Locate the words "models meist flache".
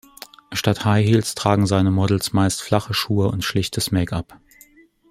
1.91-2.91